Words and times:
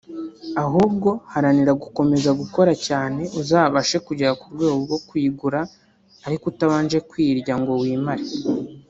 ahubwo 0.63 1.09
haranira 1.33 1.73
gukomeza 1.83 2.29
gukora 2.41 2.71
cyane 2.87 3.21
uzabashe 3.41 3.97
kugera 4.07 4.31
ku 4.39 4.45
rwego 4.53 4.77
rwo 4.85 4.97
kuyigura 5.07 5.59
ariko 6.25 6.43
utabanje 6.51 6.97
kwirya 7.09 7.53
ngo 7.61 7.73
wimare 7.81 8.25